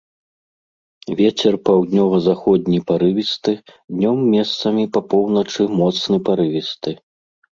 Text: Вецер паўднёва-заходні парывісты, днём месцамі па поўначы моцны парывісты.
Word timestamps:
Вецер 1.19 1.53
паўднёва-заходні 1.69 2.79
парывісты, 2.89 3.53
днём 3.97 4.17
месцамі 4.35 4.83
па 4.97 5.01
поўначы 5.11 5.61
моцны 5.83 6.15
парывісты. 6.31 6.91